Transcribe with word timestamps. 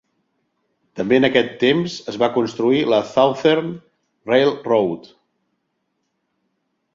També 1.01 1.17
en 1.19 1.27
aquest 1.27 1.51
temps 1.63 1.97
es 2.13 2.17
va 2.23 2.29
construir 2.37 2.79
la 2.93 3.01
Southern 3.11 3.69
Railroad. 4.33 5.13